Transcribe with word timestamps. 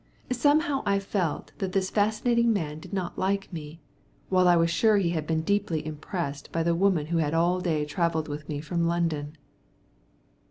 Somehow 0.33 0.81
I 0.83 0.97
felt 0.97 1.51
that 1.59 1.73
this 1.73 1.91
fascinating 1.91 2.51
man 2.51 2.79
did 2.79 2.91
not 2.91 3.19
like 3.19 3.53
me, 3.53 3.81
while 4.29 4.47
I 4.47 4.55
was 4.55 4.71
sure 4.71 4.97
he 4.97 5.11
had 5.11 5.27
been 5.27 5.43
deeply 5.43 5.85
impressed 5.85 6.51
by 6.51 6.63
the 6.63 6.73
woman 6.73 7.05
who 7.13 7.19
had 7.19 7.33
that 7.33 7.61
day 7.63 7.85
travelled 7.85 8.27
with 8.27 8.49
me 8.49 8.61
from 8.61 8.87
London. 8.87 9.37